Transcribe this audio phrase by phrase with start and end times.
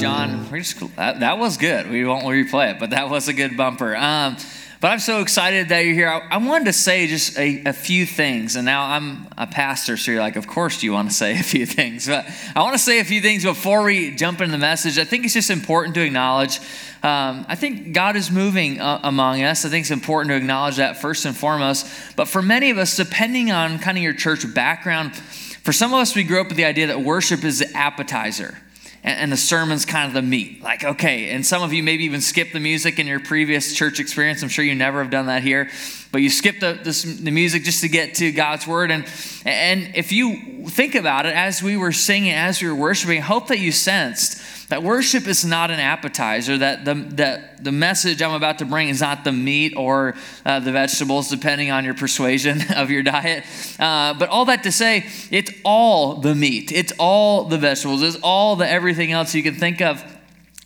[0.00, 0.48] John.
[0.50, 1.90] Just, that, that, was good.
[1.90, 3.94] We won't replay it, but that was a good bumper.
[3.94, 4.36] Um,
[4.80, 6.08] but I'm so excited that you're here.
[6.08, 9.98] I, I wanted to say just a, a, few things, and now I'm a pastor,
[9.98, 12.06] so you're like, of course you want to say a few things.
[12.06, 12.26] But
[12.56, 14.98] I want to say a few things before we jump into the message.
[14.98, 16.60] I think it's just important to acknowledge.
[17.02, 19.66] Um, I think God is moving uh, among us.
[19.66, 21.86] I think it's important to acknowledge that first and foremost.
[22.16, 26.00] But for many of us, depending on kind of your church background, for some of
[26.00, 28.56] us, we grew up with the idea that worship is the appetizer
[29.02, 30.62] and, the sermon's kind of the meat.
[30.62, 34.00] Like, okay, and some of you maybe even skip the music in your previous church
[34.00, 34.42] experience.
[34.42, 35.70] I'm sure you never have done that here,
[36.12, 38.90] but you skip the, the, the music just to get to God's word.
[38.90, 39.06] And,
[39.44, 43.48] and if you think about it, as we were singing, as we were worshiping, hope
[43.48, 48.34] that you sensed that worship is not an appetizer, that the, that the message I'm
[48.34, 50.14] about to bring is not the meat or
[50.46, 53.44] uh, the vegetables, depending on your persuasion of your diet.
[53.80, 58.18] Uh, but all that to say, it's all the meat, it's all the vegetables, it's
[58.22, 60.04] all the everything else you can think of.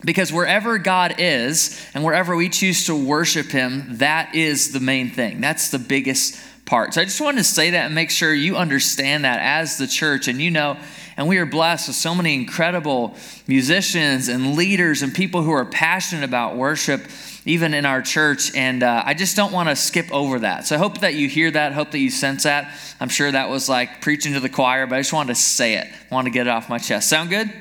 [0.04, 5.08] Because wherever God is and wherever we choose to worship Him, that is the main
[5.08, 5.40] thing.
[5.40, 6.92] That's the biggest part.
[6.92, 9.86] So I just wanted to say that and make sure you understand that as the
[9.86, 10.76] church and you know
[11.16, 13.14] and we are blessed with so many incredible
[13.46, 17.02] musicians and leaders and people who are passionate about worship,
[17.44, 18.54] even in our church.
[18.56, 20.66] And uh, I just don't want to skip over that.
[20.66, 22.72] So I hope that you hear that, hope that you sense that.
[23.00, 25.74] I'm sure that was like preaching to the choir, but I just wanted to say
[25.74, 27.08] it, I want to get it off my chest.
[27.08, 27.52] Sound good?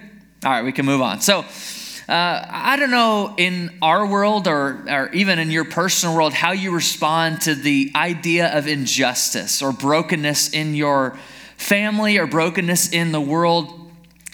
[0.45, 1.21] All right, we can move on.
[1.21, 1.45] So,
[2.09, 6.51] uh, I don't know in our world or, or even in your personal world how
[6.51, 11.17] you respond to the idea of injustice or brokenness in your
[11.57, 13.79] family or brokenness in the world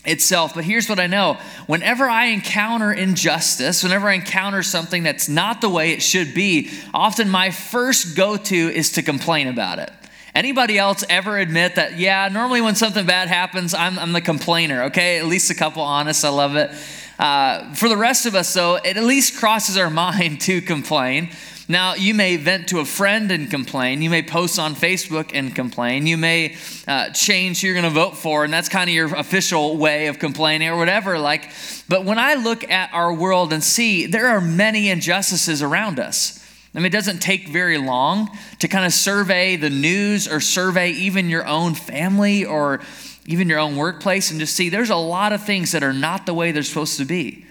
[0.06, 0.54] itself.
[0.56, 5.62] But here's what I know whenever I encounter injustice, whenever I encounter something that's not
[5.62, 9.92] the way it should be, often my first go to is to complain about it.
[10.36, 14.84] Anybody else ever admit that, yeah, normally when something bad happens, I'm, I'm the complainer,
[14.84, 15.18] okay?
[15.18, 16.72] At least a couple honest, I love it.
[17.18, 21.32] Uh, for the rest of us, though, it at least crosses our mind to complain.
[21.72, 24.02] Now, you may vent to a friend and complain.
[24.02, 26.08] You may post on Facebook and complain.
[26.08, 26.56] You may
[26.88, 30.08] uh, change who you're going to vote for, and that's kind of your official way
[30.08, 31.20] of complaining or whatever.
[31.20, 31.52] Like,
[31.88, 36.44] but when I look at our world and see there are many injustices around us.
[36.74, 40.90] I mean, it doesn't take very long to kind of survey the news or survey
[40.90, 42.82] even your own family or
[43.28, 46.26] even your own workplace and just see there's a lot of things that are not
[46.26, 47.46] the way they're supposed to be.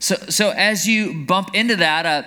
[0.00, 2.22] So, so as you bump into that, uh,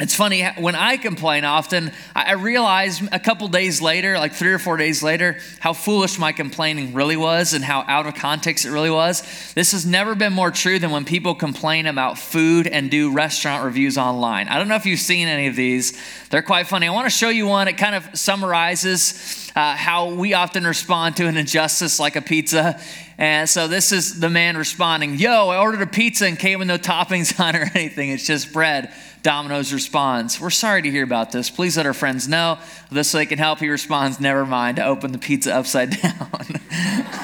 [0.00, 4.58] it's funny when I complain often, I realize a couple days later, like three or
[4.58, 8.72] four days later, how foolish my complaining really was and how out of context it
[8.72, 9.22] really was.
[9.54, 13.64] This has never been more true than when people complain about food and do restaurant
[13.64, 14.48] reviews online.
[14.48, 15.96] I don't know if you've seen any of these,
[16.28, 16.88] they're quite funny.
[16.88, 17.68] I want to show you one.
[17.68, 22.80] It kind of summarizes uh, how we often respond to an injustice like a pizza.
[23.16, 26.66] And so this is the man responding Yo, I ordered a pizza and came with
[26.66, 28.92] no toppings on or anything, it's just bread.
[29.24, 31.48] Domino's responds, We're sorry to hear about this.
[31.48, 32.58] Please let our friends know.
[32.90, 33.58] This so they can help.
[33.58, 34.78] He responds, Never mind.
[34.78, 36.60] Open the pizza upside down.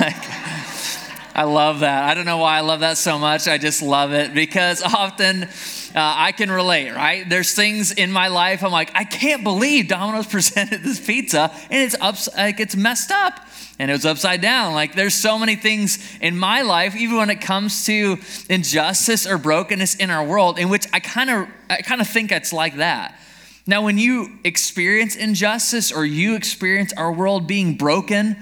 [0.01, 0.17] like,
[1.35, 2.05] I love that.
[2.05, 3.47] I don't know why I love that so much.
[3.47, 5.49] I just love it because often uh,
[5.95, 7.29] I can relate, right?
[7.29, 11.83] There's things in my life I'm like, I can't believe Domino's presented this pizza and
[11.83, 13.47] it's up, like it's messed up
[13.81, 14.75] and it was upside down.
[14.75, 18.19] Like there's so many things in my life, even when it comes to
[18.51, 22.31] injustice or brokenness in our world, in which I kind of I kind of think
[22.31, 23.19] it's like that.
[23.67, 28.37] Now, when you experience injustice or you experience our world being broken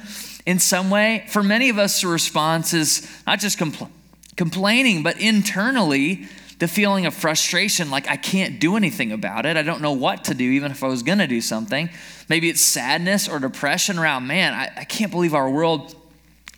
[0.44, 3.90] in some way, for many of us, the response is not just compl-
[4.36, 6.26] complaining, but internally
[6.58, 9.56] the feeling of frustration like I can't do anything about it.
[9.56, 11.88] I don't know what to do, even if I was going to do something.
[12.28, 15.94] Maybe it's sadness or depression around, man, I, I can't believe our world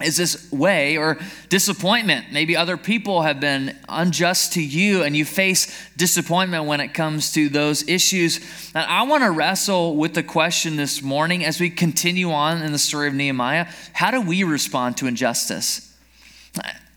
[0.03, 1.19] is this way or
[1.49, 2.33] disappointment.
[2.33, 7.33] Maybe other people have been unjust to you and you face disappointment when it comes
[7.34, 8.39] to those issues.
[8.75, 12.72] And I want to wrestle with the question this morning as we continue on in
[12.72, 15.94] the story of Nehemiah how do we respond to injustice?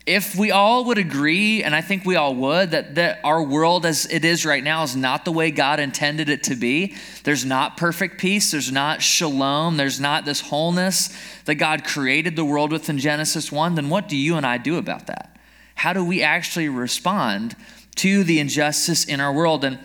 [0.06, 3.86] If we all would agree, and I think we all would, that, that our world
[3.86, 7.45] as it is right now is not the way God intended it to be, there's
[7.45, 12.74] not perfect peace, there's not shalom, there's not this wholeness that God created the world
[12.74, 15.38] with in Genesis 1, then what do you and I do about that?
[15.75, 17.56] How do we actually respond
[17.95, 19.63] to the injustice in our world?
[19.63, 19.80] And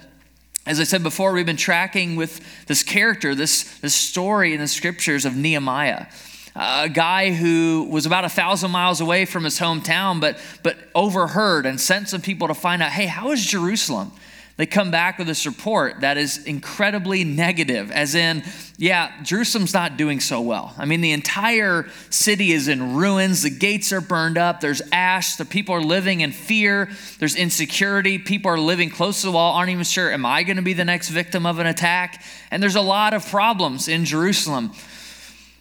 [0.67, 4.69] as I said before, we've been tracking with this character, this, this story in the
[4.69, 6.07] scriptures of Nehemiah
[6.59, 11.67] a guy who was about a thousand miles away from his hometown, but, but overheard
[11.67, 14.13] and sent some people to find out hey, how is Jerusalem?
[14.59, 18.43] they come back with this report that is incredibly negative, as in,
[18.77, 20.75] yeah, Jerusalem's not doing so well.
[20.77, 25.37] I mean, the entire city is in ruins, the gates are burned up, there's ash,
[25.37, 26.91] the people are living in fear,
[27.21, 30.57] there's insecurity, people are living close to the wall, aren't even sure, am I going
[30.57, 32.21] to be the next victim of an attack?
[32.51, 34.73] And there's a lot of problems in Jerusalem.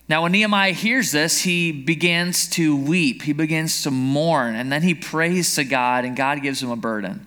[0.10, 3.24] Now, when Nehemiah hears this, he begins to weep.
[3.24, 6.78] He begins to mourn, and then he prays to God, and God gives him a
[6.78, 7.26] burden.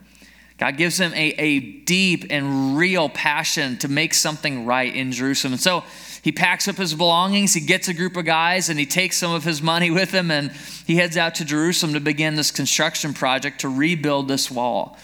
[0.56, 5.54] God gives him a, a deep and real passion to make something right in Jerusalem.
[5.54, 5.84] And so
[6.22, 9.32] he packs up his belongings, he gets a group of guys, and he takes some
[9.32, 10.50] of his money with him, and
[10.86, 14.96] he heads out to Jerusalem to begin this construction project to rebuild this wall.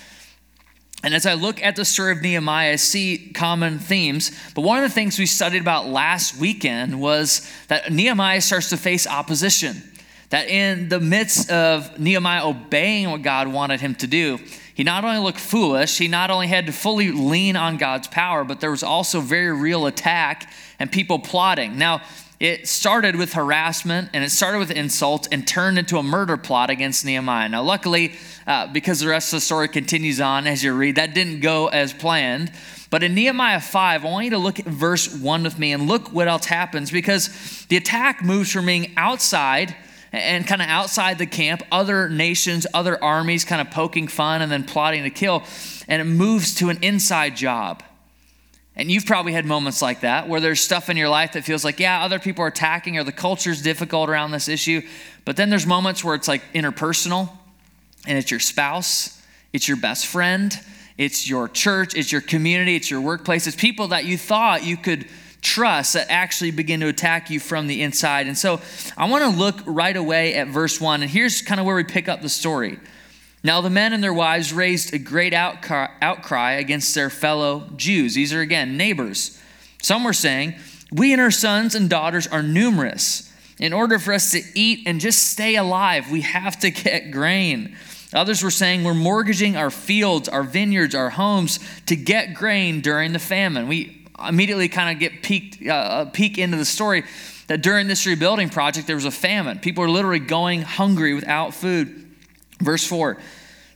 [1.07, 4.33] And as I look at the story of Nehemiah, I see common themes.
[4.57, 8.77] But one of the things we studied about last weekend was that Nehemiah starts to
[8.77, 9.85] face opposition.
[10.31, 14.41] That in the midst of Nehemiah obeying what God wanted him to do,
[14.75, 18.43] he not only looked foolish, he not only had to fully lean on God's power,
[18.43, 21.79] but there was also very real attack and people plotting.
[21.79, 22.03] Now,
[22.39, 26.69] it started with harassment and it started with insult and turned into a murder plot
[26.69, 27.49] against Nehemiah.
[27.49, 28.15] Now, luckily,
[28.47, 31.69] uh, because the rest of the story continues on as you read, that didn't go
[31.69, 32.53] as planned.
[32.91, 35.89] But in Nehemiah 5, I want you to look at verse 1 with me and
[35.89, 39.75] look what else happens because the attack moves from being outside
[40.13, 44.53] and kind of outside the camp, other nations, other armies kind of poking fun and
[44.53, 45.43] then plotting to kill,
[45.89, 47.83] and it moves to an inside job.
[48.77, 51.65] And you've probably had moments like that where there's stuff in your life that feels
[51.65, 54.83] like, yeah, other people are attacking or the culture's difficult around this issue.
[55.25, 57.31] But then there's moments where it's like interpersonal
[58.07, 59.21] and it's your spouse,
[59.53, 60.53] it's your best friend,
[60.99, 64.77] it's your church, it's your community, it's your workplace, it's people that you thought you
[64.77, 65.07] could
[65.41, 68.27] trust that actually begin to attack you from the inside.
[68.27, 68.61] And so
[68.97, 71.03] I want to look right away at verse 1.
[71.03, 72.79] And here's kind of where we pick up the story.
[73.47, 78.15] Now, the men and their wives raised a great outcry, against their fellow Jews.
[78.15, 79.41] These are, again, neighbors.
[79.81, 80.57] Some were saying,
[80.91, 83.33] We and our sons and daughters are numerous.
[83.61, 87.77] In order for us to eat and just stay alive, we have to get grain.
[88.13, 93.13] Others were saying, We're mortgaging our fields, our vineyards, our homes to get grain during
[93.13, 93.69] the famine.
[93.69, 97.05] We immediately kind of get peeked, uh, peek into the story
[97.47, 99.61] that during this rebuilding project, there was a famine.
[99.61, 102.06] People were literally going hungry without food.
[102.59, 103.19] Verse 4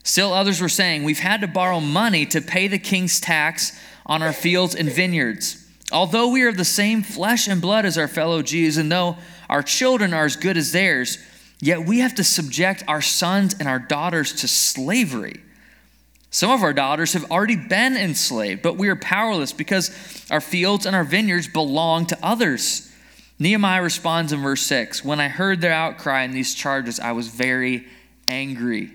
[0.03, 4.23] Still others were saying, We've had to borrow money to pay the king's tax on
[4.23, 5.67] our fields and vineyards.
[5.93, 9.17] Although we are the same flesh and blood as our fellow Jews, and though
[9.49, 11.19] our children are as good as theirs,
[11.61, 15.41] yet we have to subject our sons and our daughters to slavery
[16.31, 19.91] some of our daughters have already been enslaved, but we are powerless because
[20.31, 22.89] our fields and our vineyards belong to others.
[23.41, 27.27] Nehemiah responds in verse 6 When I heard their outcry and these charges, I was
[27.27, 27.87] very
[28.31, 28.93] angry.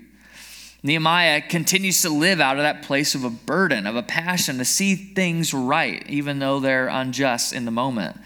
[0.81, 4.65] Nehemiah continues to live out of that place of a burden, of a passion to
[4.65, 8.17] see things right, even though they're unjust in the moment.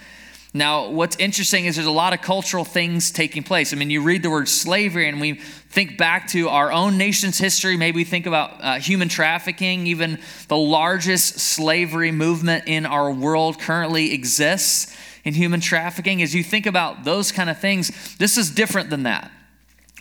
[0.53, 3.71] Now, what's interesting is there's a lot of cultural things taking place.
[3.71, 7.38] I mean, you read the word slavery, and we think back to our own nation's
[7.38, 7.77] history.
[7.77, 9.88] Maybe we think about uh, human trafficking.
[9.88, 16.21] Even the largest slavery movement in our world currently exists in human trafficking.
[16.21, 19.31] As you think about those kind of things, this is different than that.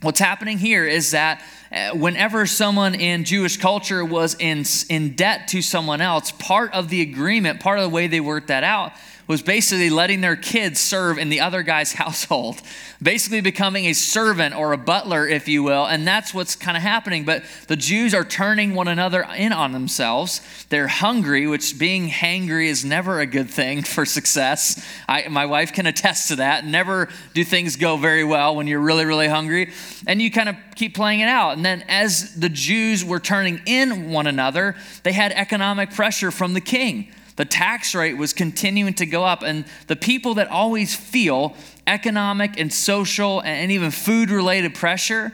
[0.01, 1.43] What's happening here is that
[1.73, 6.89] uh, whenever someone in Jewish culture was in, in debt to someone else, part of
[6.89, 8.93] the agreement, part of the way they worked that out,
[9.29, 12.61] was basically letting their kids serve in the other guy's household,
[13.01, 15.85] basically becoming a servant or a butler, if you will.
[15.87, 17.25] And that's what's kind of happening.
[17.25, 20.41] But the Jews are turning one another in on themselves.
[20.71, 24.85] They're hungry, which being hangry is never a good thing for success.
[25.07, 26.65] I, my wife can attest to that.
[26.65, 29.73] Never do things go very well when you're really, really hungry.
[30.07, 31.55] And you kind of keep playing it out.
[31.57, 36.55] And then as the Jews were turning in one another, they had economic pressure from
[36.55, 39.45] the king the tax rate was continuing to go up.
[39.45, 41.55] And the people that always feel
[41.87, 45.33] economic and social and even food related pressure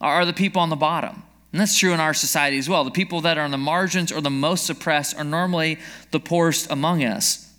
[0.00, 1.22] are the people on the bottom.
[1.52, 2.84] And that's true in our society as well.
[2.84, 5.78] The people that are on the margins or the most suppressed are normally
[6.10, 7.52] the poorest among us.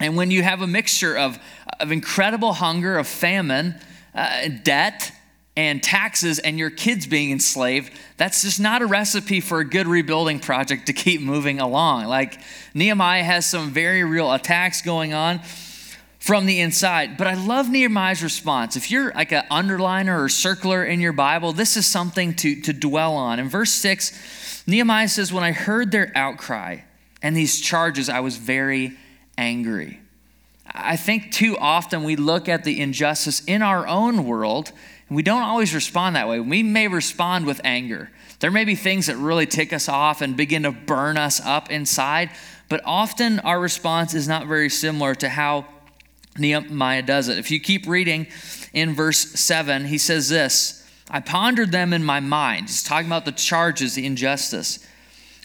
[0.00, 1.38] And when you have a mixture of,
[1.78, 3.76] of incredible hunger, of famine,
[4.16, 5.12] uh, debt,
[5.58, 9.88] and taxes and your kids being enslaved, that's just not a recipe for a good
[9.88, 12.04] rebuilding project to keep moving along.
[12.04, 12.40] Like
[12.74, 15.40] Nehemiah has some very real attacks going on
[16.20, 17.16] from the inside.
[17.16, 18.76] But I love Nehemiah's response.
[18.76, 22.72] If you're like an underliner or circler in your Bible, this is something to, to
[22.72, 23.40] dwell on.
[23.40, 26.82] In verse 6, Nehemiah says, When I heard their outcry
[27.20, 28.96] and these charges, I was very
[29.36, 29.98] angry.
[30.72, 34.70] I think too often we look at the injustice in our own world
[35.08, 36.40] And we don't always respond that way.
[36.40, 38.10] We may respond with anger.
[38.40, 41.70] There may be things that really tick us off and begin to burn us up
[41.70, 42.30] inside,
[42.68, 45.66] but often our response is not very similar to how
[46.38, 47.38] Nehemiah does it.
[47.38, 48.28] If you keep reading
[48.72, 52.68] in verse 7, he says this I pondered them in my mind.
[52.68, 54.84] He's talking about the charges, the injustice.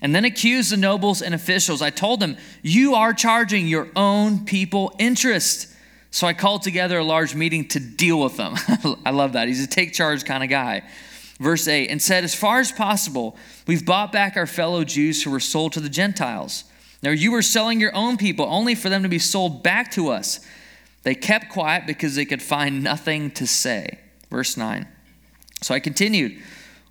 [0.01, 1.81] And then accused the nobles and officials.
[1.81, 5.72] I told them, You are charging your own people interest.
[6.13, 8.53] So I called together a large meeting to deal with them.
[9.03, 9.47] I love that.
[9.47, 10.83] He's a take charge kind of guy.
[11.39, 15.31] Verse 8, and said, As far as possible, we've bought back our fellow Jews who
[15.31, 16.65] were sold to the Gentiles.
[17.01, 20.09] Now you were selling your own people only for them to be sold back to
[20.09, 20.39] us.
[21.01, 23.97] They kept quiet because they could find nothing to say.
[24.29, 24.87] Verse 9.
[25.63, 26.39] So I continued,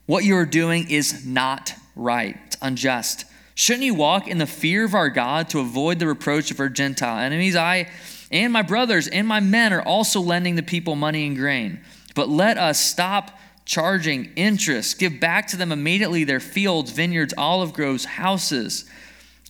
[0.07, 3.27] What you are doing is not right, it's unjust.
[3.55, 6.69] Shouldn't you walk in the fear of our God to avoid the reproach of our
[6.69, 7.55] Gentile enemies?
[7.55, 7.89] I
[8.33, 11.81] and my brothers and my men are also lending the people money and grain.
[12.15, 14.99] But let us stop charging interest.
[14.99, 18.85] Give back to them immediately their fields, vineyards, olive groves, houses,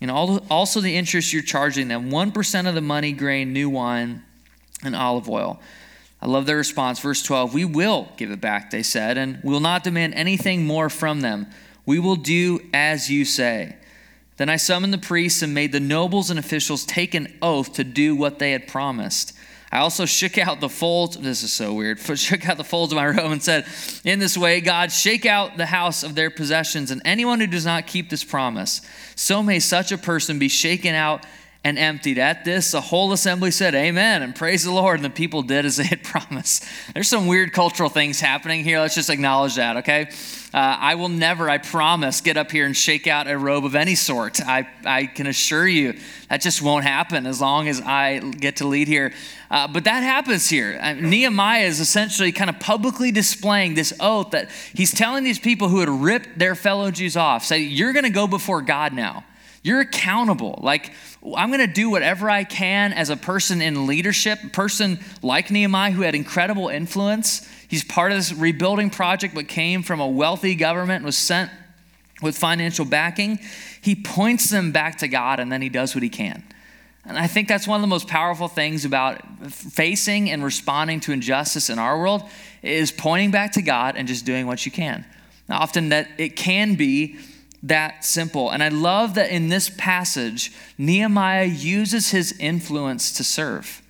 [0.00, 4.22] and also the interest you're charging them 1% of the money, grain, new wine,
[4.84, 5.60] and olive oil.
[6.20, 6.98] I love their response.
[6.98, 10.90] Verse 12 We will give it back, they said, and we'll not demand anything more
[10.90, 11.48] from them.
[11.86, 13.76] We will do as you say.
[14.42, 17.84] Then I summoned the priests and made the nobles and officials take an oath to
[17.84, 19.34] do what they had promised.
[19.70, 21.16] I also shook out the folds.
[21.16, 22.00] This is so weird.
[22.18, 23.66] Shook out the folds of my robe and said,
[24.02, 27.64] In this way, God, shake out the house of their possessions, and anyone who does
[27.64, 28.80] not keep this promise,
[29.14, 31.24] so may such a person be shaken out
[31.64, 32.18] and emptied.
[32.18, 34.96] At this, the whole assembly said, Amen, and praise the Lord.
[34.96, 36.64] And the people did as they had promised.
[36.92, 38.80] There's some weird cultural things happening here.
[38.80, 40.08] Let's just acknowledge that, okay?
[40.54, 43.74] Uh, I will never, I promise, get up here and shake out a robe of
[43.74, 44.38] any sort.
[44.42, 48.66] I, I can assure you that just won't happen as long as I get to
[48.66, 49.14] lead here.
[49.50, 50.78] Uh, but that happens here.
[50.82, 55.68] Uh, Nehemiah is essentially kind of publicly displaying this oath that he's telling these people
[55.68, 59.24] who had ripped their fellow Jews off, say, You're going to go before God now.
[59.62, 60.58] You're accountable.
[60.62, 60.92] Like,
[61.24, 65.50] I'm going to do whatever I can as a person in leadership, a person like
[65.50, 67.48] Nehemiah who had incredible influence.
[67.68, 71.50] He's part of this rebuilding project, but came from a wealthy government, was sent
[72.20, 73.38] with financial backing.
[73.80, 76.42] He points them back to God and then he does what he can.
[77.04, 81.12] And I think that's one of the most powerful things about facing and responding to
[81.12, 82.22] injustice in our world
[82.62, 85.04] is pointing back to God and just doing what you can.
[85.48, 87.18] Now, often that it can be
[87.62, 88.50] that simple.
[88.50, 93.82] And I love that in this passage, Nehemiah uses his influence to serve.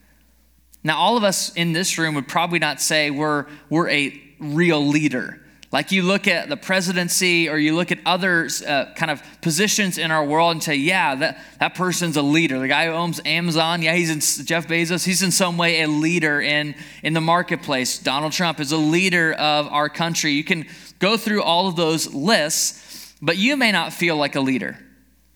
[0.85, 4.85] Now, all of us in this room would probably not say we're, we're a real
[4.85, 5.39] leader.
[5.71, 9.97] Like you look at the presidency or you look at other uh, kind of positions
[9.97, 12.59] in our world and say, yeah, that, that person's a leader.
[12.59, 15.89] The guy who owns Amazon, yeah, he's in Jeff Bezos, he's in some way a
[15.89, 17.99] leader in, in the marketplace.
[17.99, 20.33] Donald Trump is a leader of our country.
[20.33, 20.67] You can
[20.99, 22.92] go through all of those lists
[23.23, 24.77] but you may not feel like a leader.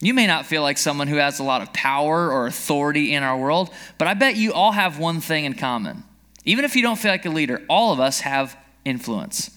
[0.00, 3.22] You may not feel like someone who has a lot of power or authority in
[3.22, 6.02] our world, but I bet you all have one thing in common.
[6.44, 9.50] Even if you don't feel like a leader, all of us have influence.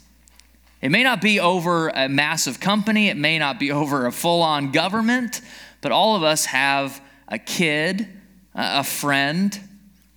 [0.82, 4.44] It may not be over a massive company, it may not be over a full
[4.44, 5.42] on government,
[5.82, 8.08] but all of us have a kid,
[8.56, 9.60] a friend,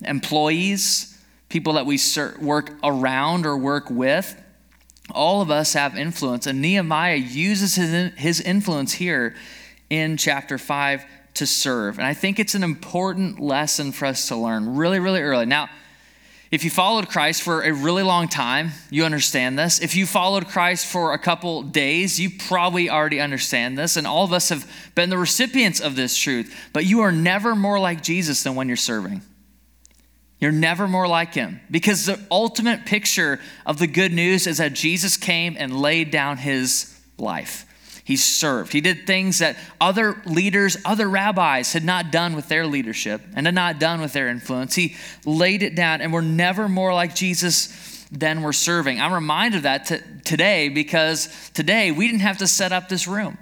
[0.05, 1.99] employees, people that we
[2.41, 4.42] work around or work with
[5.13, 9.35] all of us have influence, and Nehemiah uses his, his influence here
[9.91, 11.05] in chapter 5
[11.35, 11.99] to serve.
[11.99, 15.47] And I think it's an important lesson for us to learn really, really early.
[15.47, 15.69] Now,
[16.51, 19.81] if you followed Christ for a really long time, you understand this.
[19.81, 23.97] If you followed Christ for a couple days, you probably already understand this.
[23.97, 26.55] And all of us have been the recipients of this truth.
[26.75, 29.23] But you are never more like Jesus than when you're serving.
[30.43, 34.73] You're never more like him because the ultimate picture of the good news is that
[34.73, 37.65] Jesus came and laid down his life.
[38.03, 38.73] He served.
[38.73, 43.47] He did things that other leaders, other rabbis had not done with their leadership and
[43.47, 44.75] had not done with their influence.
[44.75, 47.67] He laid it down, and we're never more like Jesus
[48.13, 49.01] than we're serving.
[49.01, 53.09] I'm reminded of that t- today because today we didn't have to set up this
[53.09, 53.39] room.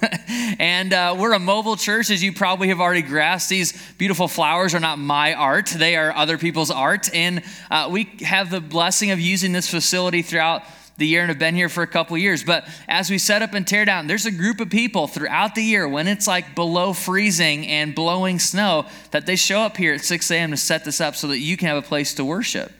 [0.58, 3.50] and uh, we're a mobile church, as you probably have already grasped.
[3.50, 7.14] These beautiful flowers are not my art, they are other people's art.
[7.14, 10.62] And uh, we have the blessing of using this facility throughout
[10.96, 12.44] the year and have been here for a couple years.
[12.44, 15.62] But as we set up and tear down, there's a group of people throughout the
[15.62, 20.00] year when it's like below freezing and blowing snow that they show up here at
[20.00, 20.52] 6 a.m.
[20.52, 22.72] to set this up so that you can have a place to worship.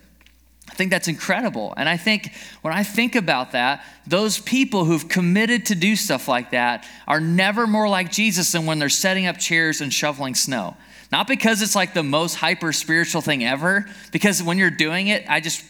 [0.74, 1.72] I think that's incredible.
[1.76, 6.26] And I think when I think about that, those people who've committed to do stuff
[6.26, 10.34] like that are never more like Jesus than when they're setting up chairs and shoveling
[10.34, 10.76] snow.
[11.12, 15.24] Not because it's like the most hyper spiritual thing ever, because when you're doing it,
[15.28, 15.64] I just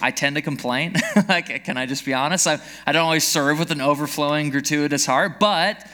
[0.00, 0.94] I tend to complain.
[1.28, 2.46] like, can I just be honest?
[2.46, 5.40] I, I don't always serve with an overflowing, gratuitous heart.
[5.40, 5.84] But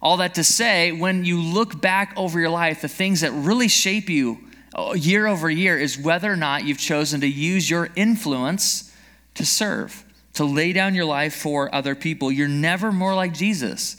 [0.00, 3.68] all that to say, when you look back over your life, the things that really
[3.68, 4.47] shape you
[4.94, 8.94] year over year is whether or not you've chosen to use your influence
[9.34, 12.30] to serve, to lay down your life for other people.
[12.30, 13.96] You're never more like Jesus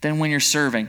[0.00, 0.88] than when you're serving.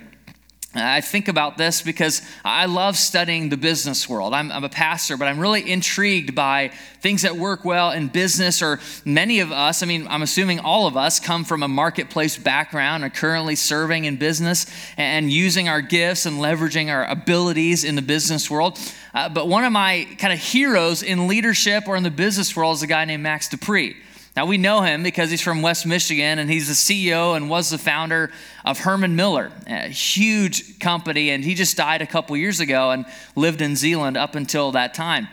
[0.75, 4.33] I think about this because I love studying the business world.
[4.33, 8.61] I'm, I'm, a pastor, but I'm really intrigued by things that work well in business,
[8.61, 12.37] or many of us, I mean, I'm assuming all of us come from a marketplace
[12.37, 14.65] background, are currently serving in business
[14.97, 18.79] and using our gifts and leveraging our abilities in the business world.
[19.13, 22.77] Uh, but one of my kind of heroes in leadership or in the business world
[22.77, 23.95] is a guy named Max De Pree.
[24.35, 27.69] Now, we know him because he's from West Michigan and he's the CEO and was
[27.69, 28.31] the founder
[28.65, 31.29] of Herman Miller, a huge company.
[31.29, 34.95] And he just died a couple years ago and lived in Zeeland up until that
[34.95, 35.27] time.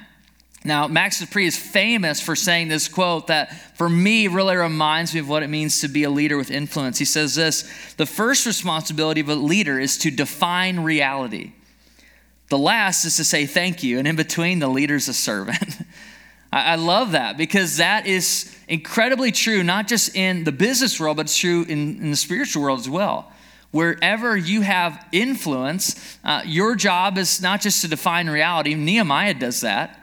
[0.63, 5.15] Now, Max De Pree is famous for saying this quote that for me really reminds
[5.15, 6.99] me of what it means to be a leader with influence.
[6.99, 11.53] He says this The first responsibility of a leader is to define reality,
[12.51, 15.79] the last is to say thank you, and in between, the leader's a servant.
[16.53, 21.27] I love that because that is incredibly true, not just in the business world, but
[21.27, 23.31] it's true in, in the spiritual world as well.
[23.71, 28.75] Wherever you have influence, uh, your job is not just to define reality.
[28.75, 29.97] Nehemiah does that.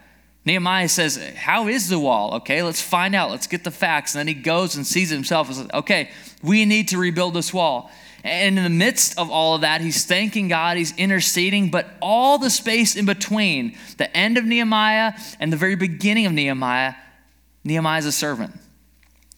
[0.45, 2.35] Nehemiah says, How is the wall?
[2.35, 3.29] Okay, let's find out.
[3.29, 4.15] Let's get the facts.
[4.15, 6.11] And then he goes and sees himself and says, Okay,
[6.41, 7.91] we need to rebuild this wall.
[8.27, 12.37] And in the midst of all of that, he's thanking God, he's interceding, but all
[12.37, 16.95] the space in between the end of Nehemiah and the very beginning of Nehemiah,
[17.63, 18.53] Nehemiah is a servant.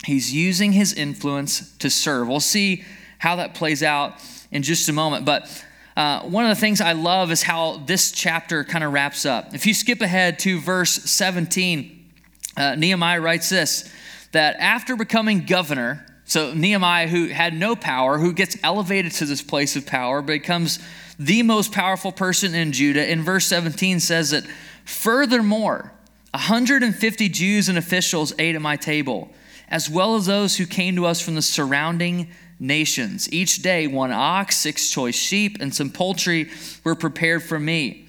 [0.05, 2.27] He's using his influence to serve.
[2.27, 2.83] We'll see
[3.19, 4.15] how that plays out
[4.51, 5.25] in just a moment.
[5.25, 5.63] But
[5.95, 9.53] uh, one of the things I love is how this chapter kind of wraps up.
[9.53, 12.11] If you skip ahead to verse 17,
[12.57, 13.91] uh, Nehemiah writes this
[14.31, 19.41] that after becoming governor, so Nehemiah, who had no power, who gets elevated to this
[19.41, 20.77] place of power, becomes
[21.17, 24.45] the most powerful person in Judah, in verse 17 says that,
[24.85, 25.91] furthermore,
[26.35, 29.31] 150 Jews and officials ate at my table,
[29.69, 33.27] as well as those who came to us from the surrounding nations.
[33.33, 36.51] Each day, one ox, six choice sheep, and some poultry
[36.83, 38.05] were prepared for me.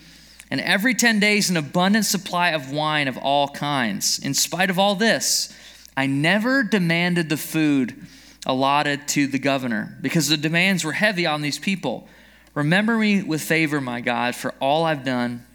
[0.50, 4.18] And every 10 days, an abundant supply of wine of all kinds.
[4.18, 5.56] In spite of all this,
[5.96, 8.06] I never demanded the food
[8.50, 12.08] allotted to the governor because the demands were heavy on these people.
[12.54, 15.46] Remember me with favor, my God, for all I've done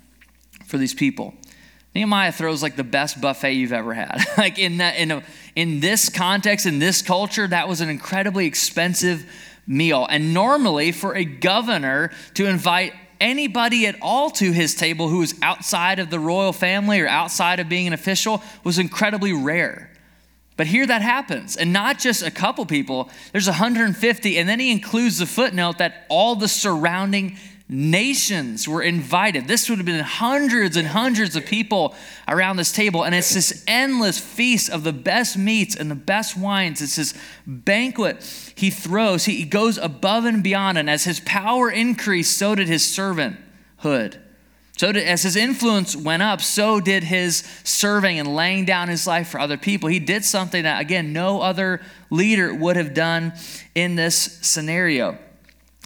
[0.65, 1.33] for these people.
[1.93, 4.23] Nehemiah throws like the best buffet you've ever had.
[4.37, 5.23] like in that in a,
[5.55, 9.25] in this context in this culture that was an incredibly expensive
[9.67, 10.07] meal.
[10.09, 15.35] And normally for a governor to invite anybody at all to his table who was
[15.41, 19.91] outside of the royal family or outside of being an official was incredibly rare.
[20.57, 24.71] But here that happens, and not just a couple people, there's 150, and then he
[24.71, 27.37] includes the footnote that all the surrounding
[27.67, 29.47] nations were invited.
[29.47, 31.95] This would have been hundreds and hundreds of people
[32.27, 36.37] around this table, and it's this endless feast of the best meats and the best
[36.37, 36.81] wines.
[36.81, 37.13] It's this
[37.45, 39.25] banquet he throws.
[39.25, 44.19] He goes above and beyond, and as his power increased, so did his servanthood.
[44.77, 49.29] So, as his influence went up, so did his serving and laying down his life
[49.29, 49.87] for other people.
[49.87, 53.33] He did something that, again, no other leader would have done
[53.73, 55.17] in this scenario.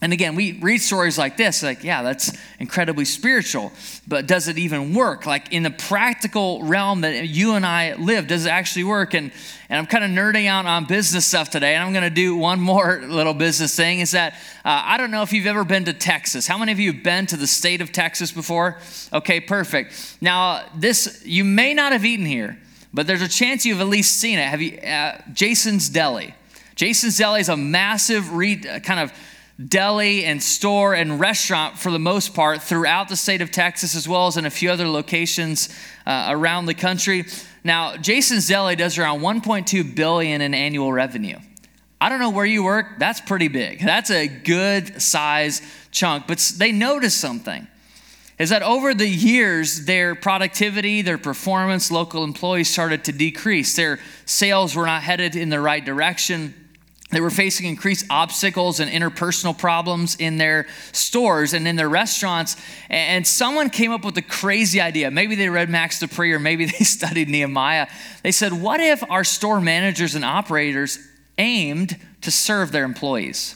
[0.01, 3.73] And again, we read stories like this, like, yeah, that's incredibly spiritual,
[4.07, 5.25] but does it even work?
[5.25, 9.13] Like in the practical realm that you and I live, does it actually work?
[9.13, 9.29] And,
[9.67, 12.37] and I'm kind of nerding out on business stuff today, and I'm going to do
[12.37, 15.83] one more little business thing is that uh, I don't know if you've ever been
[15.85, 16.47] to Texas.
[16.47, 18.77] How many of you have been to the state of Texas before?
[19.11, 20.17] Okay, perfect.
[20.21, 22.57] Now, this, you may not have eaten here,
[22.93, 24.47] but there's a chance you've at least seen it.
[24.47, 26.35] Have you, uh, Jason's Deli.
[26.75, 29.11] Jason's Deli is a massive re, uh, kind of
[29.67, 34.07] deli and store and restaurant for the most part throughout the state of Texas, as
[34.07, 35.69] well as in a few other locations
[36.05, 37.25] uh, around the country.
[37.63, 41.37] Now, Jason's Deli does around 1.2 billion in annual revenue.
[42.01, 43.81] I don't know where you work, that's pretty big.
[43.81, 46.27] That's a good size chunk.
[46.27, 47.67] But they noticed something
[48.37, 53.75] is that over the years, their productivity, their performance, local employees started to decrease.
[53.75, 56.68] Their sales were not headed in the right direction.
[57.11, 62.55] They were facing increased obstacles and interpersonal problems in their stores and in their restaurants.
[62.87, 65.09] And someone came up with a crazy idea.
[65.09, 67.87] Maybe they read Max De Pree or maybe they studied Nehemiah.
[68.21, 70.99] They said, What if our store managers and operators
[71.39, 73.55] aimed to serve their employees?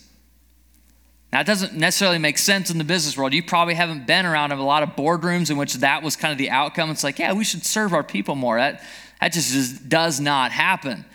[1.32, 3.34] Now, it doesn't necessarily make sense in the business world.
[3.34, 6.38] You probably haven't been around a lot of boardrooms in which that was kind of
[6.38, 6.92] the outcome.
[6.92, 8.58] It's like, yeah, we should serve our people more.
[8.58, 8.84] That,
[9.20, 11.06] That just does not happen.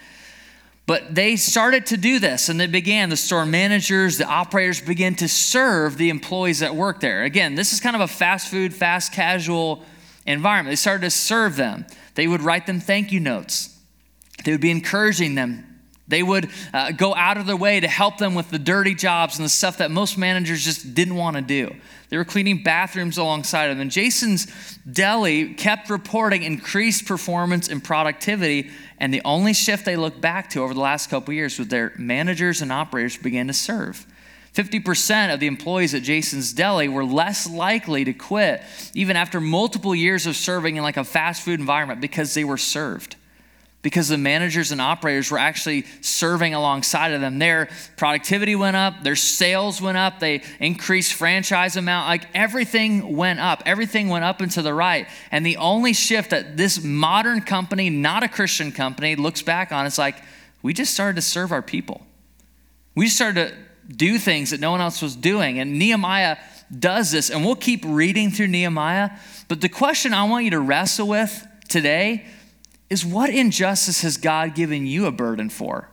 [0.88, 5.14] But they started to do this and they began, the store managers, the operators began
[5.16, 7.24] to serve the employees that work there.
[7.24, 9.85] Again, this is kind of a fast food, fast casual
[10.24, 10.72] environment.
[10.72, 11.85] They started to serve them.
[12.14, 13.79] They would write them thank you notes,
[14.44, 15.67] they would be encouraging them.
[16.09, 19.38] They would uh, go out of their way to help them with the dirty jobs
[19.38, 21.75] and the stuff that most managers just didn't want to do.
[22.09, 23.83] They were cleaning bathrooms alongside of them.
[23.83, 24.47] And Jason's
[24.90, 28.71] Deli kept reporting increased performance and productivity.
[28.99, 31.92] And the only shift they looked back to over the last couple years was their
[31.99, 34.07] managers and operators began to serve.
[34.55, 38.62] 50% of the employees at Jason's Deli were less likely to quit
[38.94, 42.57] even after multiple years of serving in like a fast food environment because they were
[42.57, 43.14] served
[43.80, 47.38] because the managers and operators were actually serving alongside of them.
[47.38, 52.08] Their productivity went up, their sales went up, they increased franchise amount.
[52.08, 55.06] Like everything went up, everything went up and to the right.
[55.30, 59.86] And the only shift that this modern company, not a Christian company, looks back on
[59.86, 60.16] is like,
[60.60, 62.04] we just started to serve our people.
[62.96, 65.60] We just started to do things that no one else was doing.
[65.60, 66.38] And Nehemiah
[66.76, 69.10] does this, and we'll keep reading through Nehemiah.
[69.46, 72.26] But the question I want you to wrestle with today
[72.90, 75.88] is what injustice has God given you a burden for?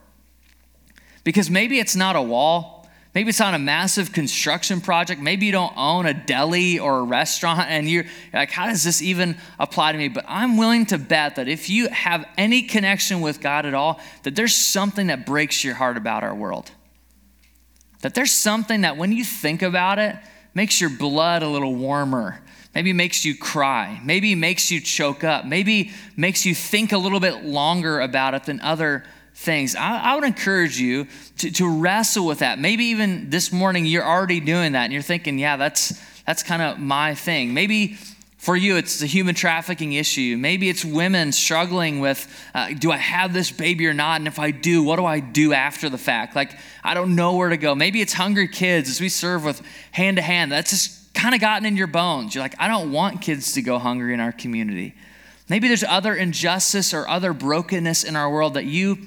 [1.24, 2.88] Because maybe it's not a wall.
[3.14, 5.22] Maybe it's not a massive construction project.
[5.22, 9.02] Maybe you don't own a deli or a restaurant and you're like, how does this
[9.02, 10.10] even apply to me?
[10.10, 14.02] But I'm willing to bet that if you have any connection with God at all,
[14.24, 16.72] that there's something that breaks your heart about our world.
[18.02, 20.18] That there's something that when you think about it,
[20.54, 22.42] makes your blood a little warmer
[22.76, 27.22] maybe makes you cry, maybe makes you choke up, maybe makes you think a little
[27.22, 29.76] bit longer about it than other things.
[29.76, 31.08] I, I, would encourage you
[31.38, 32.60] to, to wrestle with that.
[32.60, 36.62] Maybe even this morning you're already doing that and you're thinking, yeah, that's that's kind
[36.62, 37.54] of my thing.
[37.54, 37.98] Maybe
[38.38, 40.38] for you, it's the human trafficking issue.
[40.38, 44.22] Maybe it's women struggling with uh, do I have this baby or not?
[44.22, 46.36] And if I do, what do I do after the fact?
[46.36, 47.76] Like, I don't know where to go.
[47.76, 49.62] Maybe it's hungry kids as we serve with
[49.92, 50.52] hand to hand.
[50.52, 52.36] That's just kind of gotten in your bones.
[52.36, 54.94] You're like, I don't want kids to go hungry in our community.
[55.50, 58.98] Maybe there's other injustice or other brokenness in our world that you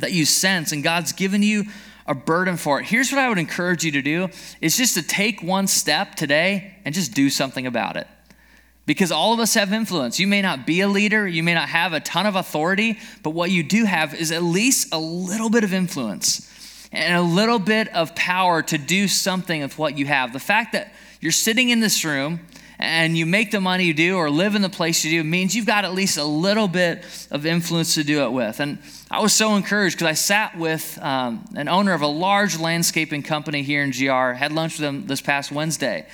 [0.00, 1.64] that you sense and God's given you
[2.06, 2.86] a burden for it.
[2.86, 4.28] Here's what I would encourage you to do
[4.60, 8.06] is just to take one step today and just do something about it.
[8.84, 10.20] Because all of us have influence.
[10.20, 13.30] You may not be a leader, you may not have a ton of authority, but
[13.30, 17.58] what you do have is at least a little bit of influence and a little
[17.58, 20.32] bit of power to do something with what you have.
[20.32, 22.40] The fact that you're sitting in this room
[22.78, 25.54] and you make the money you do or live in the place you do means
[25.54, 28.60] you've got at least a little bit of influence to do it with.
[28.60, 28.78] And
[29.10, 33.22] I was so encouraged because I sat with um, an owner of a large landscaping
[33.22, 36.06] company here in GR, had lunch with them this past Wednesday.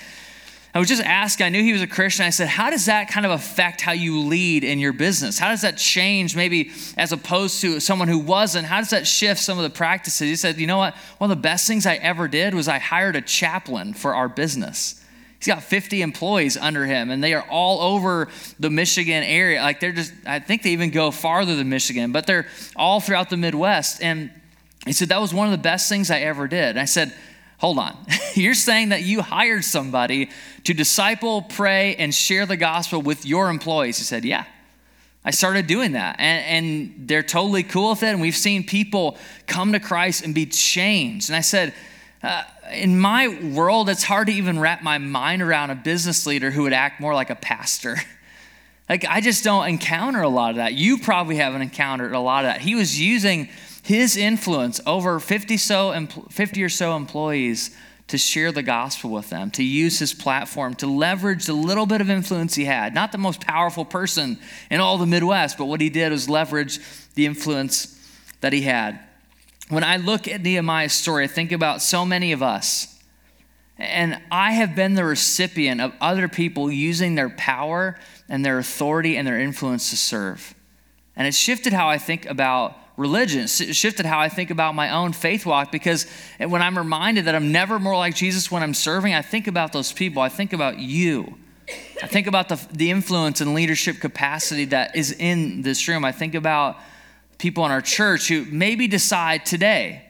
[0.74, 2.24] I was just asking, I knew he was a Christian.
[2.24, 5.38] I said, How does that kind of affect how you lead in your business?
[5.38, 8.66] How does that change, maybe as opposed to someone who wasn't?
[8.66, 10.28] How does that shift some of the practices?
[10.28, 10.94] He said, You know what?
[11.18, 14.30] One of the best things I ever did was I hired a chaplain for our
[14.30, 14.98] business.
[15.38, 18.28] He's got 50 employees under him, and they are all over
[18.60, 19.60] the Michigan area.
[19.60, 23.28] Like they're just, I think they even go farther than Michigan, but they're all throughout
[23.28, 24.02] the Midwest.
[24.02, 24.30] And
[24.86, 26.70] he said, That was one of the best things I ever did.
[26.70, 27.12] And I said,
[27.62, 27.96] Hold on.
[28.34, 30.30] You're saying that you hired somebody
[30.64, 33.98] to disciple, pray, and share the gospel with your employees.
[33.98, 34.44] He said, Yeah.
[35.24, 38.08] I started doing that, and, and they're totally cool with it.
[38.08, 41.28] And we've seen people come to Christ and be changed.
[41.30, 41.72] And I said,
[42.24, 46.50] uh, in my world, it's hard to even wrap my mind around a business leader
[46.50, 47.98] who would act more like a pastor.
[48.88, 50.74] like, I just don't encounter a lot of that.
[50.74, 52.60] You probably haven't encountered a lot of that.
[52.60, 53.48] He was using
[53.82, 57.76] his influence over 50, so, 50 or so employees
[58.08, 62.00] to share the gospel with them, to use his platform, to leverage the little bit
[62.00, 62.94] of influence he had.
[62.94, 64.38] Not the most powerful person
[64.70, 66.78] in all the Midwest, but what he did was leverage
[67.14, 67.98] the influence
[68.40, 69.00] that he had.
[69.68, 72.98] When I look at Nehemiah's story, I think about so many of us.
[73.78, 79.16] And I have been the recipient of other people using their power and their authority
[79.16, 80.54] and their influence to serve.
[81.16, 83.46] And it shifted how I think about religion.
[83.46, 86.06] Shifted how I think about my own faith walk because
[86.38, 89.72] when I'm reminded that I'm never more like Jesus when I'm serving, I think about
[89.72, 90.22] those people.
[90.22, 91.38] I think about you.
[92.02, 96.04] I think about the, the influence and leadership capacity that is in this room.
[96.04, 96.78] I think about
[97.38, 100.02] people in our church who maybe decide today,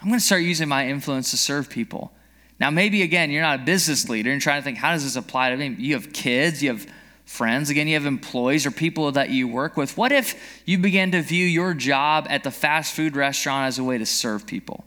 [0.00, 2.12] I'm going to start using my influence to serve people.
[2.58, 5.16] Now, maybe again, you're not a business leader and trying to think, how does this
[5.16, 5.74] apply to me?
[5.78, 6.86] You have kids, you have
[7.32, 9.96] friends, again, you have employees or people that you work with.
[9.96, 13.84] What if you began to view your job at the fast food restaurant as a
[13.84, 14.84] way to serve people?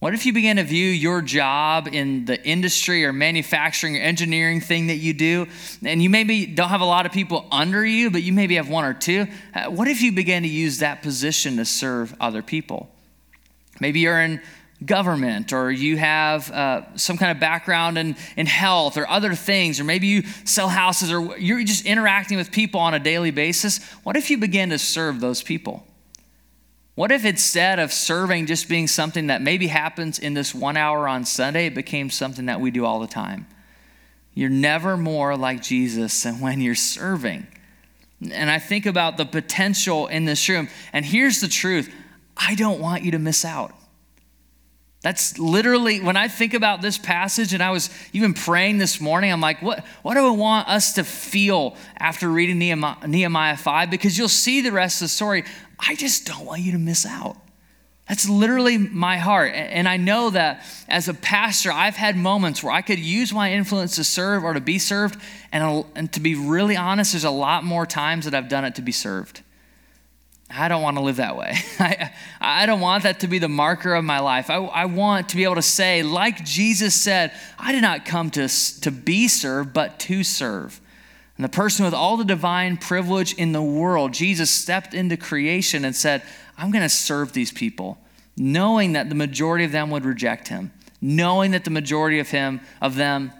[0.00, 4.60] What if you began to view your job in the industry or manufacturing or engineering
[4.60, 5.46] thing that you do,
[5.82, 8.68] and you maybe don't have a lot of people under you, but you maybe have
[8.68, 9.26] one or two?
[9.54, 12.90] Uh, what if you began to use that position to serve other people?
[13.80, 14.42] Maybe you're in
[14.84, 19.80] government or you have uh, some kind of background in, in health or other things,
[19.80, 23.82] or maybe you sell houses or you're just interacting with people on a daily basis.
[24.04, 25.84] What if you began to serve those people?
[26.94, 31.06] What if instead of serving just being something that maybe happens in this one hour
[31.06, 33.46] on Sunday, it became something that we do all the time?
[34.34, 37.46] You're never more like Jesus than when you're serving.
[38.32, 40.68] And I think about the potential in this room.
[40.92, 41.92] And here's the truth
[42.36, 43.77] I don't want you to miss out.
[45.00, 49.32] That's literally, when I think about this passage, and I was even praying this morning,
[49.32, 53.90] I'm like, what, what do I want us to feel after reading Nehemiah, Nehemiah 5?
[53.90, 55.44] Because you'll see the rest of the story.
[55.78, 57.36] I just don't want you to miss out.
[58.08, 59.52] That's literally my heart.
[59.54, 63.52] And I know that as a pastor, I've had moments where I could use my
[63.52, 65.20] influence to serve or to be served.
[65.52, 68.74] And, and to be really honest, there's a lot more times that I've done it
[68.76, 69.42] to be served.
[70.50, 71.54] I don't want to live that way.
[71.78, 74.48] I, I don't want that to be the marker of my life.
[74.48, 78.30] I, I want to be able to say, like Jesus said, I did not come
[78.30, 78.48] to,
[78.80, 80.80] to be served, but to serve.
[81.36, 85.84] And the person with all the divine privilege in the world, Jesus stepped into creation
[85.84, 86.22] and said,
[86.56, 87.98] I'm going to serve these people,
[88.36, 92.60] knowing that the majority of them would reject him, knowing that the majority of him
[92.80, 93.32] of them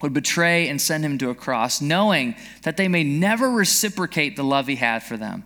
[0.00, 4.44] would betray and send him to a cross, knowing that they may never reciprocate the
[4.44, 5.44] love he had for them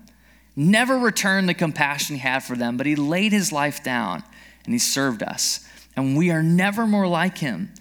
[0.59, 4.25] never returned the compassion he had for them, but he laid his life down
[4.64, 5.64] and he served us.
[5.97, 7.73] And we are never more like him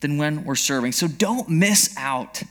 [0.00, 0.92] than when we're serving.
[0.92, 2.42] So don't miss out.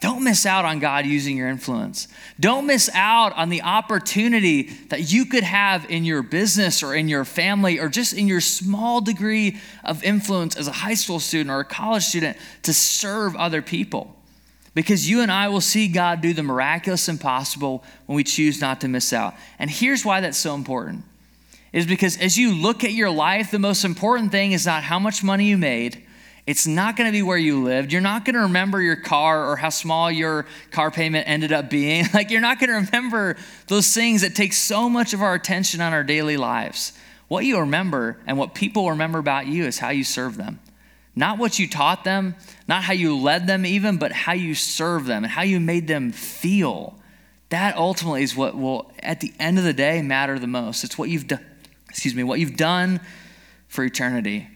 [0.00, 2.08] Don't miss out on God using your influence.
[2.38, 7.08] Don't miss out on the opportunity that you could have in your business or in
[7.08, 11.50] your family or just in your small degree of influence as a high school student
[11.50, 14.14] or a college student to serve other people.
[14.74, 18.80] Because you and I will see God do the miraculous impossible when we choose not
[18.80, 19.34] to miss out.
[19.58, 21.04] And here's why that's so important.
[21.72, 24.98] Is because as you look at your life, the most important thing is not how
[24.98, 26.04] much money you made.
[26.46, 27.90] It's not going to be where you lived.
[27.90, 31.70] You're not going to remember your car or how small your car payment ended up
[31.70, 32.04] being.
[32.14, 35.80] Like, you're not going to remember those things that take so much of our attention
[35.80, 36.92] on our daily lives.
[37.28, 40.60] What you remember and what people remember about you is how you serve them.
[41.16, 42.34] Not what you taught them,
[42.66, 45.86] not how you led them, even, but how you served them and how you made
[45.86, 46.98] them feel.
[47.50, 50.82] That ultimately is what will, at the end of the day, matter the most.
[50.82, 51.44] It's what you've done,
[51.88, 53.00] excuse me, what you've done
[53.68, 54.48] for eternity.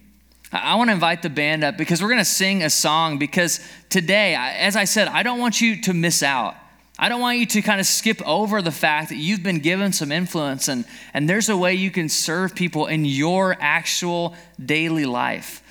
[0.50, 3.18] I want to invite the band up because we're going to sing a song.
[3.18, 6.56] Because today, as I said, I don't want you to miss out.
[6.98, 9.92] I don't want you to kind of skip over the fact that you've been given
[9.92, 15.06] some influence and, and there's a way you can serve people in your actual daily
[15.06, 15.62] life.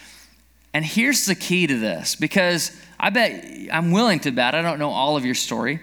[0.78, 4.78] And here's the key to this because I bet, I'm willing to bet, I don't
[4.78, 5.80] know all of your story,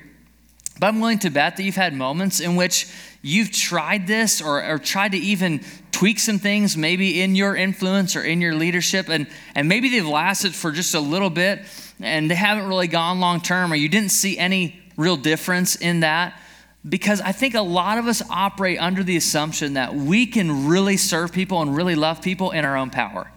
[0.79, 2.87] but I'm willing to bet that you've had moments in which
[3.21, 8.15] you've tried this or, or tried to even tweak some things, maybe in your influence
[8.15, 9.27] or in your leadership, and,
[9.57, 11.63] and maybe they've lasted for just a little bit
[11.99, 16.01] and they haven't really gone long term, or you didn't see any real difference in
[16.01, 16.41] that.
[16.89, 20.97] Because I think a lot of us operate under the assumption that we can really
[20.97, 23.33] serve people and really love people in our own power.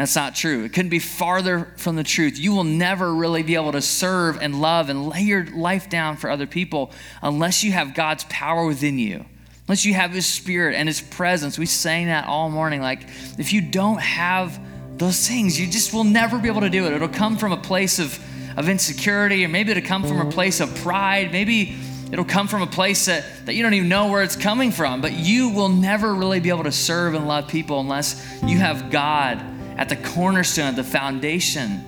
[0.00, 0.64] That's not true.
[0.64, 2.38] It couldn't be farther from the truth.
[2.38, 6.16] You will never really be able to serve and love and lay your life down
[6.16, 9.26] for other people unless you have God's power within you,
[9.68, 11.58] unless you have His Spirit and His presence.
[11.58, 12.80] We sang that all morning.
[12.80, 13.02] Like,
[13.36, 14.58] if you don't have
[14.96, 16.94] those things, you just will never be able to do it.
[16.94, 18.18] It'll come from a place of,
[18.56, 21.30] of insecurity, or maybe it'll come from a place of pride.
[21.30, 21.76] Maybe
[22.10, 25.02] it'll come from a place that, that you don't even know where it's coming from.
[25.02, 28.90] But you will never really be able to serve and love people unless you have
[28.90, 31.84] God at the cornerstone, at the foundation,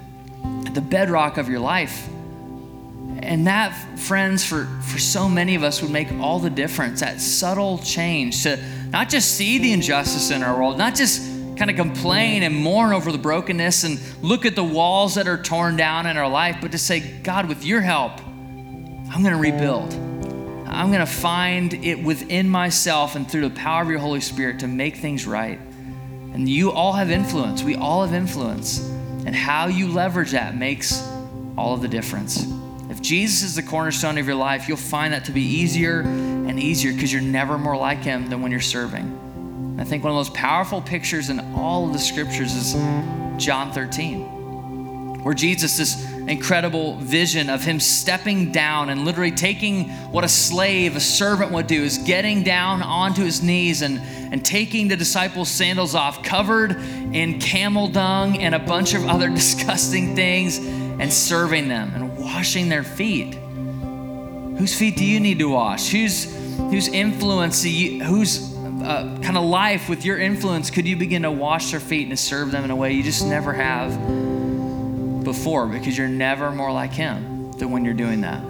[0.67, 2.09] at the bedrock of your life.
[3.19, 7.01] And that, friends, for, for so many of us would make all the difference.
[7.01, 8.59] That subtle change to
[8.91, 11.23] not just see the injustice in our world, not just
[11.57, 15.41] kind of complain and mourn over the brokenness and look at the walls that are
[15.41, 19.37] torn down in our life, but to say, God, with your help, I'm going to
[19.37, 19.93] rebuild.
[20.67, 24.61] I'm going to find it within myself and through the power of your Holy Spirit
[24.61, 25.61] to make things right.
[26.33, 27.63] And you all have influence.
[27.63, 28.81] We all have influence.
[29.25, 31.07] And how you leverage that makes
[31.57, 32.47] all of the difference.
[32.91, 36.59] If Jesus is the cornerstone of your life, you'll find that to be easier and
[36.59, 39.77] easier because you're never more like him than when you're serving.
[39.79, 42.75] I think one of the most powerful pictures in all of the scriptures is
[43.43, 45.23] John 13.
[45.23, 50.97] where Jesus, this incredible vision of him stepping down and literally taking what a slave,
[50.97, 54.01] a servant would do, is getting down onto his knees and,
[54.33, 56.73] and taking the disciples' sandals off, covered
[57.13, 62.69] in camel dung and a bunch of other disgusting things, and serving them and washing
[62.69, 63.35] their feet.
[64.59, 65.89] Whose feet do you need to wash?
[65.89, 71.31] Whose, whose influence, whose uh, kind of life with your influence could you begin to
[71.31, 74.22] wash their feet and to serve them in a way you just never have
[75.23, 78.43] before because you're never more like Him than when you're doing that.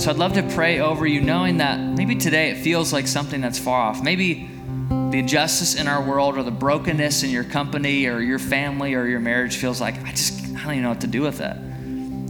[0.00, 3.40] So I'd love to pray over you, knowing that maybe today it feels like something
[3.40, 4.02] that's far off.
[4.02, 4.50] Maybe
[4.88, 9.06] the injustice in our world or the brokenness in your company or your family or
[9.06, 11.56] your marriage feels like, I just, I don't even know what to do with it.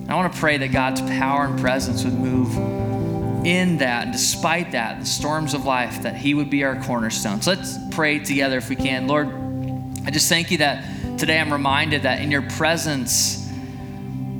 [0.08, 2.56] I want to pray that God's power and presence would move
[3.46, 7.40] in that, despite that, the storms of life, that He would be our cornerstone.
[7.40, 9.06] So let's pray together if we can.
[9.06, 9.28] Lord,
[10.04, 10.84] I just thank you that
[11.20, 13.46] today I'm reminded that in your presence,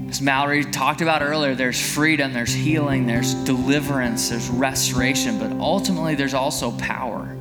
[0.08, 6.14] as Mallory talked about earlier, there's freedom, there's healing, there's deliverance, there's restoration, but ultimately
[6.14, 7.36] there's also power.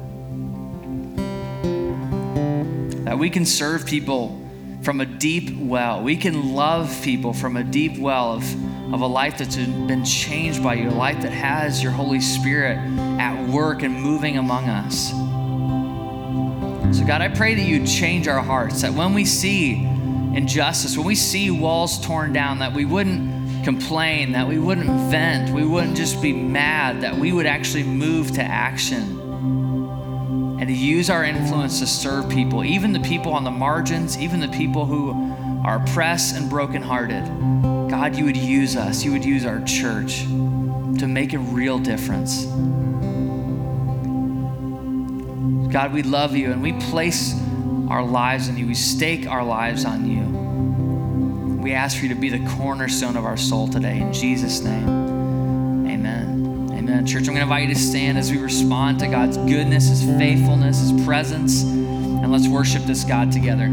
[3.05, 4.45] That we can serve people
[4.81, 6.03] from a deep well.
[6.03, 10.61] We can love people from a deep well of, of a life that's been changed
[10.61, 12.77] by you, a life that has your Holy Spirit
[13.17, 15.13] at work and moving among us.
[16.91, 19.83] So, God, I pray that you change our hearts, that when we see
[20.33, 25.53] injustice, when we see walls torn down, that we wouldn't complain, that we wouldn't vent,
[25.53, 29.19] we wouldn't just be mad, that we would actually move to action
[30.59, 34.39] and to use our influence to serve people, even the people on the margins, even
[34.39, 35.11] the people who
[35.63, 37.23] are oppressed and brokenhearted.
[37.89, 42.45] God, you would use us, you would use our church to make a real difference.
[45.69, 47.39] God, we love you and we place
[47.89, 48.65] our lives in you.
[48.65, 51.59] We stake our lives on you.
[51.61, 53.99] We ask for you to be the cornerstone of our soul today.
[53.99, 54.87] In Jesus' name,
[55.87, 56.69] amen.
[56.73, 57.05] Amen.
[57.05, 60.03] Church, I'm going to invite you to stand as we respond to God's goodness, His
[60.03, 63.65] faithfulness, His presence, and let's worship this God together.